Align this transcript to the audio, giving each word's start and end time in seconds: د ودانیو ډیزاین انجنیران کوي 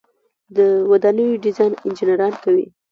د 0.55 0.57
ودانیو 0.91 1.41
ډیزاین 1.43 1.73
انجنیران 1.85 2.33
کوي 2.43 2.65